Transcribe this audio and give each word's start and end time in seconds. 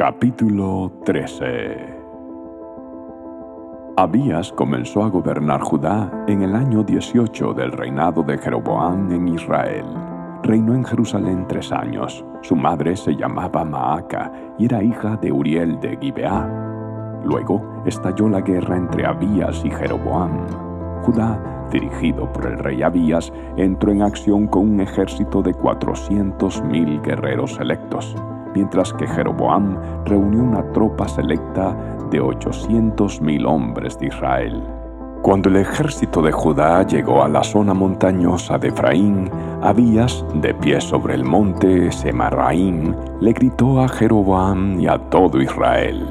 Capítulo 0.00 0.90
13 1.04 1.76
Abías 3.98 4.50
comenzó 4.50 5.04
a 5.04 5.10
gobernar 5.10 5.60
Judá 5.60 6.24
en 6.26 6.40
el 6.40 6.56
año 6.56 6.82
18 6.82 7.52
del 7.52 7.70
reinado 7.70 8.22
de 8.22 8.38
Jeroboam 8.38 9.12
en 9.12 9.28
Israel. 9.28 9.84
Reinó 10.42 10.74
en 10.74 10.86
Jerusalén 10.86 11.44
tres 11.46 11.70
años. 11.70 12.24
Su 12.40 12.56
madre 12.56 12.96
se 12.96 13.14
llamaba 13.14 13.62
Maaca 13.62 14.32
y 14.56 14.64
era 14.64 14.82
hija 14.82 15.18
de 15.18 15.32
Uriel 15.32 15.78
de 15.80 15.98
Gibeá. 15.98 16.48
Luego 17.22 17.82
estalló 17.84 18.30
la 18.30 18.40
guerra 18.40 18.78
entre 18.78 19.04
Abías 19.04 19.62
y 19.66 19.70
Jeroboam. 19.70 20.46
Judá, 21.02 21.68
dirigido 21.70 22.32
por 22.32 22.46
el 22.46 22.58
rey 22.58 22.82
Abías, 22.82 23.30
entró 23.58 23.92
en 23.92 24.00
acción 24.00 24.46
con 24.46 24.62
un 24.62 24.80
ejército 24.80 25.42
de 25.42 25.52
400.000 25.52 27.02
guerreros 27.02 27.60
electos 27.60 28.16
mientras 28.54 28.92
que 28.92 29.06
Jeroboam 29.06 29.76
reunió 30.04 30.42
una 30.42 30.62
tropa 30.72 31.08
selecta 31.08 31.76
de 32.10 32.20
800.000 32.20 33.46
hombres 33.46 33.98
de 33.98 34.06
Israel. 34.06 34.62
Cuando 35.22 35.50
el 35.50 35.56
ejército 35.56 36.22
de 36.22 36.32
Judá 36.32 36.82
llegó 36.82 37.22
a 37.22 37.28
la 37.28 37.44
zona 37.44 37.74
montañosa 37.74 38.56
de 38.56 38.68
Efraín, 38.68 39.30
Abías, 39.60 40.24
de 40.34 40.54
pie 40.54 40.80
sobre 40.80 41.14
el 41.14 41.24
monte 41.24 41.92
Semarraín, 41.92 42.96
le 43.20 43.32
gritó 43.34 43.80
a 43.80 43.88
Jeroboam 43.88 44.80
y 44.80 44.86
a 44.86 44.96
todo 44.96 45.42
Israel, 45.42 46.06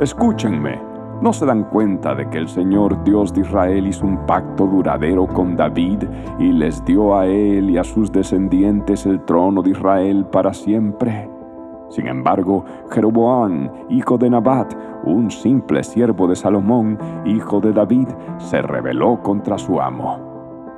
Escúchenme, 0.00 0.80
¿no 1.20 1.34
se 1.34 1.44
dan 1.44 1.64
cuenta 1.64 2.14
de 2.14 2.30
que 2.30 2.38
el 2.38 2.48
Señor 2.48 3.04
Dios 3.04 3.34
de 3.34 3.42
Israel 3.42 3.86
hizo 3.86 4.06
un 4.06 4.24
pacto 4.24 4.66
duradero 4.66 5.26
con 5.26 5.54
David 5.54 6.04
y 6.38 6.52
les 6.52 6.82
dio 6.86 7.18
a 7.18 7.26
él 7.26 7.68
y 7.68 7.76
a 7.76 7.84
sus 7.84 8.10
descendientes 8.10 9.04
el 9.04 9.22
trono 9.26 9.60
de 9.60 9.72
Israel 9.72 10.24
para 10.32 10.54
siempre? 10.54 11.28
Sin 11.90 12.06
embargo, 12.06 12.64
Jeroboam, 12.90 13.68
hijo 13.88 14.16
de 14.16 14.30
Nabat, 14.30 14.74
un 15.04 15.30
simple 15.30 15.82
siervo 15.82 16.28
de 16.28 16.36
Salomón, 16.36 16.98
hijo 17.24 17.60
de 17.60 17.72
David, 17.72 18.08
se 18.38 18.62
rebeló 18.62 19.20
contra 19.22 19.58
su 19.58 19.80
amo. 19.80 20.30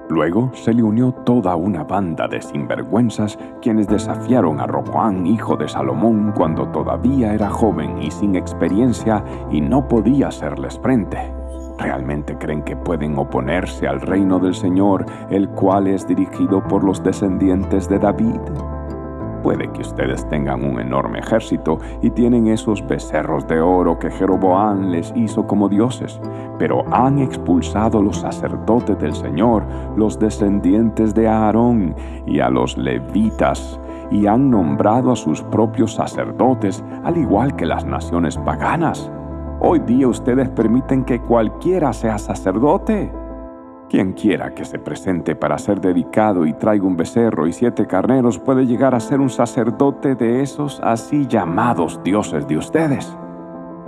Luego 0.09 0.51
se 0.53 0.75
le 0.75 0.83
unió 0.83 1.13
toda 1.13 1.55
una 1.57 1.85
banda 1.85 2.27
de 2.29 2.43
sinvergüenzas 2.43 3.39
quienes 3.61 3.89
desafiaron 3.89 4.61
a 4.61 4.67
Roboán, 4.67 5.27
hijo 5.27 5.57
de 5.57 5.69
Salomón, 5.69 6.33
cuando 6.37 6.69
todavía 6.69 7.33
era 7.35 7.49
joven 7.49 8.03
y 8.03 8.11
sin 8.11 8.35
experiencia 8.35 9.25
y 9.51 9.61
no 9.61 9.87
podía 9.89 10.29
hacerles 10.29 10.79
frente. 10.81 11.33
¿Realmente 11.79 12.37
creen 12.37 12.63
que 12.63 12.77
pueden 12.77 13.19
oponerse 13.19 13.87
al 13.89 14.01
reino 14.01 14.39
del 14.39 14.55
Señor, 14.55 15.07
el 15.31 15.49
cual 15.51 15.87
es 15.87 16.07
dirigido 16.07 16.63
por 16.63 16.85
los 16.85 17.03
descendientes 17.03 17.89
de 17.89 17.99
David? 17.99 18.41
Puede 19.43 19.69
que 19.73 19.81
ustedes 19.81 20.29
tengan 20.29 20.65
un 20.65 20.79
enorme 20.79 21.19
ejército 21.19 21.79
y 22.01 22.11
tienen 22.11 22.47
esos 22.47 22.87
becerros 22.87 23.47
de 23.49 23.61
oro 23.61 23.99
que 23.99 24.11
Jeroboam 24.11 24.91
les 24.91 25.13
hizo 25.17 25.47
como 25.47 25.69
dioses, 25.69 26.21
pero 26.59 26.85
han 26.95 27.19
expulsado 27.19 28.01
los 28.01 28.19
sacerdotes 28.19 28.99
del 29.01 29.15
Señor, 29.15 29.65
los 29.97 30.19
descendientes 30.19 31.13
de 31.15 31.27
Aarón 31.27 31.97
y 32.25 32.39
a 32.39 32.49
los 32.51 32.79
levitas, 32.79 33.81
y 34.13 34.27
han 34.27 34.49
nombrado 34.49 35.11
a 35.11 35.17
sus 35.17 35.43
propios 35.43 35.95
sacerdotes, 35.95 36.85
al 37.03 37.17
igual 37.17 37.57
que 37.57 37.67
las 37.67 37.85
naciones 37.85 38.37
paganas. 38.37 39.11
Hoy 39.59 39.81
día 39.81 40.07
ustedes 40.07 40.49
permiten 40.51 41.05
que 41.05 41.21
cualquiera 41.21 41.93
sea 41.93 42.19
sacerdote. 42.19 43.22
Quien 43.93 44.15
quiera 44.15 44.55
que 44.55 44.65
se 44.65 44.79
presente 44.79 45.37
para 45.37 45.59
ser 45.59 45.79
dedicado 45.79 46.47
y 46.47 46.55
traiga 46.55 46.87
un 46.87 46.97
becerro 46.97 47.47
y 47.47 47.53
siete 47.53 47.87
carneros 47.87 48.39
puede 48.39 48.65
llegar 48.65 48.95
a 48.95 49.01
ser 49.01 49.21
un 49.21 49.29
sacerdote 49.29 50.15
de 50.15 50.41
esos 50.41 50.81
así 50.83 51.27
llamados 51.27 52.01
dioses 52.03 52.49
de 52.49 52.57
ustedes. 52.57 53.15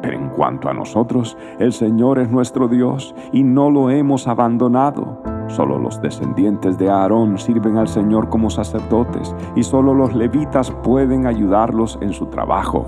Pero 0.02 0.18
en 0.18 0.28
cuanto 0.28 0.68
a 0.68 0.74
nosotros, 0.74 1.38
el 1.58 1.72
Señor 1.72 2.18
es 2.18 2.28
nuestro 2.28 2.68
Dios 2.68 3.14
y 3.32 3.44
no 3.44 3.70
lo 3.70 3.88
hemos 3.88 4.28
abandonado. 4.28 5.22
Solo 5.48 5.78
los 5.78 6.02
descendientes 6.02 6.76
de 6.76 6.90
Aarón 6.90 7.38
sirven 7.38 7.78
al 7.78 7.88
Señor 7.88 8.28
como 8.28 8.50
sacerdotes 8.50 9.34
y 9.56 9.62
solo 9.62 9.94
los 9.94 10.14
levitas 10.14 10.70
pueden 10.70 11.26
ayudarlos 11.26 11.98
en 12.02 12.12
su 12.12 12.26
trabajo. 12.26 12.86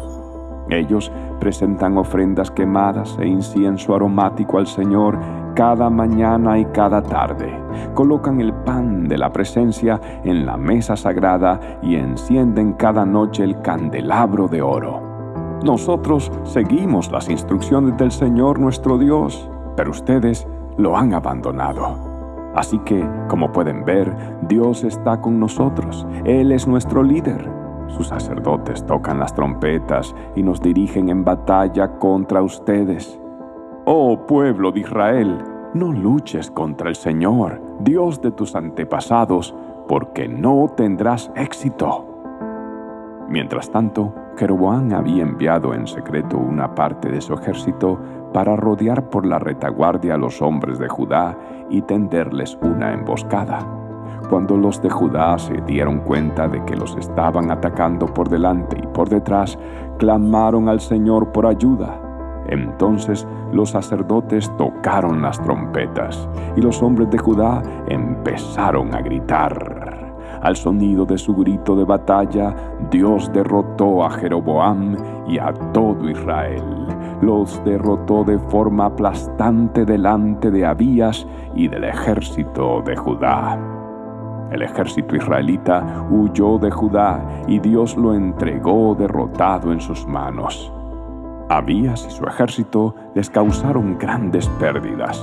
Ellos 0.69 1.11
presentan 1.41 1.97
ofrendas 1.97 2.51
quemadas 2.51 3.17
e 3.19 3.27
incienso 3.27 3.95
aromático 3.95 4.59
al 4.59 4.67
Señor 4.67 5.19
cada 5.57 5.89
mañana 5.89 6.59
y 6.59 6.67
cada 6.67 7.03
tarde. 7.03 7.51
Colocan 7.95 8.41
el 8.41 8.53
pan 8.53 9.09
de 9.09 9.17
la 9.17 9.33
presencia 9.33 9.99
en 10.23 10.45
la 10.45 10.59
mesa 10.59 10.97
sagrada 10.97 11.59
y 11.83 11.97
encienden 11.97 12.75
cada 12.75 13.07
noche 13.07 13.43
el 13.43 13.61
candelabro 13.63 14.49
de 14.49 14.61
oro. 14.61 15.01
Nosotros 15.65 16.31
seguimos 16.45 17.11
las 17.11 17.31
instrucciones 17.31 17.97
del 17.97 18.13
Señor 18.13 18.61
nuestro 18.61 18.99
Dios, 18.99 19.51
pero 19.77 19.91
ustedes 19.91 20.47
lo 20.77 20.95
han 20.95 21.15
abandonado. 21.15 21.97
Así 22.55 22.79
que, 22.81 23.09
como 23.29 23.51
pueden 23.51 23.85
ver, 23.85 24.15
Dios 24.43 24.85
está 24.85 25.21
con 25.23 25.41
nosotros. 25.41 26.07
Él 26.25 26.53
es 26.53 26.69
nuestro 26.69 27.03
líder. 27.03 27.51
Sus 27.89 28.09
sacerdotes 28.09 28.85
tocan 28.85 29.19
las 29.19 29.35
trompetas 29.35 30.15
y 30.35 30.43
nos 30.43 30.61
dirigen 30.61 31.09
en 31.09 31.25
batalla 31.25 31.99
contra 31.99 32.43
ustedes. 32.43 33.19
Oh 33.89 34.27
pueblo 34.27 34.73
de 34.73 34.81
Israel, 34.81 35.39
no 35.73 35.93
luches 35.93 36.51
contra 36.51 36.89
el 36.89 36.97
Señor, 36.97 37.63
Dios 37.79 38.21
de 38.21 38.33
tus 38.33 38.57
antepasados, 38.57 39.55
porque 39.87 40.27
no 40.27 40.67
tendrás 40.77 41.31
éxito. 41.37 42.05
Mientras 43.29 43.71
tanto, 43.71 44.13
Jeroboam 44.37 44.93
había 44.93 45.23
enviado 45.23 45.73
en 45.73 45.87
secreto 45.87 46.37
una 46.37 46.75
parte 46.75 47.09
de 47.13 47.21
su 47.21 47.35
ejército 47.35 47.97
para 48.33 48.57
rodear 48.57 49.09
por 49.09 49.25
la 49.25 49.39
retaguardia 49.39 50.15
a 50.15 50.19
los 50.19 50.43
hombres 50.43 50.81
de 50.81 50.89
Judá 50.89 51.39
y 51.71 51.81
tenderles 51.83 52.59
una 52.63 52.93
emboscada. 52.93 53.61
Cuando 54.29 54.57
los 54.57 54.83
de 54.83 54.91
Judá 54.91 55.39
se 55.39 55.61
dieron 55.61 56.01
cuenta 56.01 56.49
de 56.49 56.65
que 56.65 56.75
los 56.75 56.97
estaban 56.97 57.53
atacando 57.53 58.07
por 58.07 58.29
delante 58.29 58.79
y 58.83 58.87
por 58.89 59.09
detrás, 59.09 59.57
clamaron 59.97 60.69
al 60.69 60.81
Señor 60.81 61.31
por 61.31 61.47
ayuda. 61.47 62.01
Entonces 62.49 63.27
los 63.53 63.71
sacerdotes 63.71 64.51
tocaron 64.57 65.23
las 65.23 65.43
trompetas 65.43 66.29
y 66.57 66.61
los 66.61 66.83
hombres 66.83 67.11
de 67.11 67.19
Judá 67.19 67.63
empezaron 67.89 68.95
a 68.95 69.01
gritar. 69.01 69.97
Al 70.43 70.57
sonido 70.57 71.05
de 71.07 71.19
su 71.19 71.35
grito 71.35 71.75
de 71.75 71.85
batalla, 71.85 72.55
Dios 72.91 73.33
derrotó 73.33 74.05
a 74.05 74.11
Jeroboam 74.11 74.97
y 75.27 75.39
a 75.39 75.53
todo 75.73 76.09
Israel. 76.09 76.63
Los 77.23 77.63
derrotó 77.65 78.23
de 78.25 78.39
forma 78.39 78.87
aplastante 78.87 79.85
delante 79.85 80.51
de 80.51 80.67
Abías 80.67 81.27
y 81.55 81.69
del 81.69 81.85
ejército 81.85 82.83
de 82.83 82.95
Judá. 82.95 83.59
El 84.53 84.63
ejército 84.63 85.17
israelita 85.17 86.07
huyó 86.11 86.59
de 86.59 86.71
Judá 86.71 87.21
y 87.49 87.59
Dios 87.59 87.97
lo 87.97 88.15
entregó 88.15 88.95
derrotado 88.95 89.73
en 89.73 89.81
sus 89.81 90.07
manos. 90.07 90.73
Abías 91.49 92.05
y 92.09 92.11
su 92.11 92.25
ejército 92.25 92.95
les 93.15 93.31
causaron 93.31 93.97
grandes 93.99 94.49
pérdidas. 94.59 95.23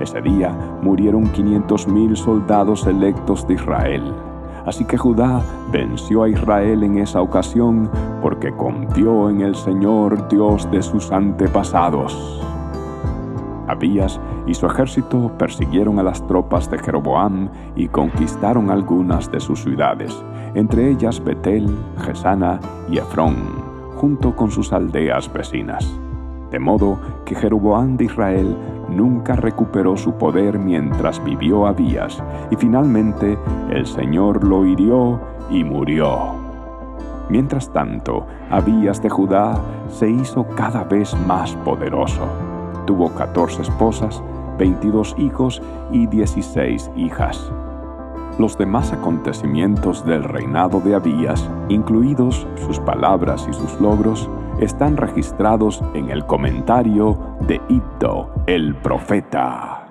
Ese 0.00 0.20
día 0.20 0.50
murieron 0.82 1.32
500.000 1.32 2.16
soldados 2.16 2.86
electos 2.86 3.46
de 3.46 3.54
Israel. 3.54 4.02
Así 4.66 4.84
que 4.84 4.98
Judá 4.98 5.40
venció 5.70 6.24
a 6.24 6.28
Israel 6.28 6.82
en 6.82 6.98
esa 6.98 7.22
ocasión 7.22 7.88
porque 8.20 8.50
confió 8.50 9.30
en 9.30 9.42
el 9.42 9.54
Señor 9.54 10.28
Dios 10.28 10.68
de 10.72 10.82
sus 10.82 11.12
antepasados. 11.12 12.42
Abías 13.68 14.20
y 14.48 14.54
su 14.54 14.66
ejército 14.66 15.30
persiguieron 15.38 16.00
a 16.00 16.02
las 16.02 16.26
tropas 16.26 16.68
de 16.68 16.78
Jeroboam 16.78 17.48
y 17.76 17.86
conquistaron 17.86 18.70
algunas 18.70 19.30
de 19.30 19.38
sus 19.38 19.62
ciudades, 19.62 20.24
entre 20.54 20.90
ellas 20.90 21.22
Betel, 21.22 21.72
Gesana 21.98 22.58
y 22.90 22.98
Efrón, 22.98 23.69
junto 24.00 24.34
con 24.34 24.50
sus 24.50 24.72
aldeas 24.72 25.30
vecinas. 25.32 25.86
De 26.50 26.58
modo 26.58 26.98
que 27.24 27.34
Jeroboam 27.34 27.96
de 27.96 28.04
Israel 28.04 28.56
nunca 28.88 29.36
recuperó 29.36 29.96
su 29.96 30.14
poder 30.14 30.58
mientras 30.58 31.22
vivió 31.22 31.66
Abías, 31.66 32.22
y 32.50 32.56
finalmente 32.56 33.38
el 33.70 33.86
Señor 33.86 34.42
lo 34.42 34.64
hirió 34.64 35.20
y 35.50 35.62
murió. 35.64 36.34
Mientras 37.28 37.72
tanto, 37.72 38.26
Abías 38.50 39.02
de 39.02 39.10
Judá 39.10 39.60
se 39.88 40.08
hizo 40.08 40.46
cada 40.56 40.82
vez 40.84 41.14
más 41.26 41.54
poderoso 41.56 42.26
Tuvo 42.90 43.14
14 43.14 43.62
esposas, 43.62 44.20
22 44.58 45.14
hijos 45.18 45.62
y 45.92 46.08
16 46.08 46.90
hijas. 46.96 47.52
Los 48.38 48.56
demás 48.56 48.92
acontecimientos 48.92 50.04
del 50.04 50.24
reinado 50.24 50.80
de 50.80 50.94
Abías, 50.94 51.48
incluidos 51.68 52.46
sus 52.66 52.78
palabras 52.78 53.46
y 53.48 53.52
sus 53.52 53.80
logros, 53.80 54.28
están 54.60 54.96
registrados 54.96 55.82
en 55.94 56.10
el 56.10 56.24
comentario 56.26 57.18
de 57.46 57.60
Iddo 57.68 58.30
el 58.46 58.74
profeta. 58.76 59.89